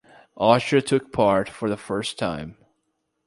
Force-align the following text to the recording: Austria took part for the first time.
Austria 0.35 0.81
took 0.81 1.13
part 1.13 1.47
for 1.47 1.69
the 1.69 1.77
first 1.77 2.17
time. 2.17 2.57